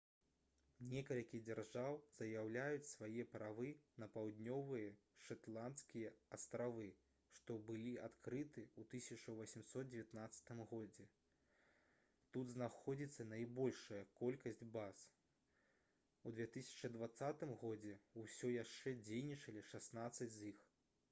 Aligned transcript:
некалькі 0.91 1.39
дзяржаў 1.47 1.95
заяўляюць 2.19 2.87
свае 2.91 3.25
правы 3.33 3.67
на 4.03 4.07
паўднёвыя 4.15 4.87
шэтландскія 5.25 6.13
астравы 6.37 6.87
што 7.39 7.57
былі 7.67 7.91
адкрыты 8.07 8.63
ў 8.69 9.51
1819 9.51 10.51
годзе 10.73 11.07
тут 12.37 12.55
знаходзіцца 12.57 13.29
найбольшая 13.37 14.01
колькасць 14.23 14.65
баз 14.79 15.05
у 16.31 16.35
2020 16.41 17.49
годзе 17.65 17.95
ўсё 18.27 18.53
яшчэ 18.57 18.99
дзейнічалі 19.11 19.67
шаснаццаць 19.73 20.33
з 20.41 20.45
іх 20.55 20.69